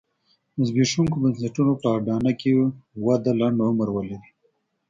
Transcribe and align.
د 0.55 0.59
زبېښونکو 0.69 1.15
بنسټونو 1.23 1.73
په 1.81 1.87
اډانه 1.97 2.31
کې 2.39 2.51
وده 3.05 3.31
لنډ 3.39 3.57
عمر 3.69 3.87
ولري. 3.93 4.29